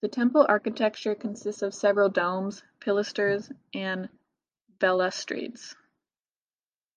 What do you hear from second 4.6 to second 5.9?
balustrades.